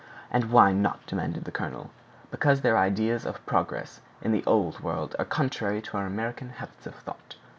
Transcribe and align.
"And 0.31 0.45
why 0.45 0.71
not?" 0.73 1.05
demanded 1.05 1.43
the 1.43 1.51
colonel. 1.51 1.91
"Because 2.31 2.61
their 2.61 2.75
ideas 2.75 3.23
of 3.23 3.45
progress 3.45 4.01
in 4.23 4.31
the 4.31 4.43
Old 4.47 4.79
World 4.79 5.15
are 5.19 5.25
contrary 5.25 5.79
to 5.79 5.97
our 5.97 6.07
American 6.07 6.49
habits 6.49 6.87
of 6.87 6.95
thought. 6.95 7.35